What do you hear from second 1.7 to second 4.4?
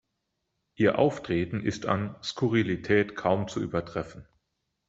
an Skurrilität kaum zu übertreffen.